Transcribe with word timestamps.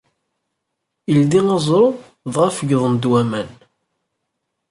Ildi 1.11 1.41
aẓru, 1.55 1.85
dɣa 2.33 2.49
feggḍen-d 2.57 3.03
waman. 3.11 3.49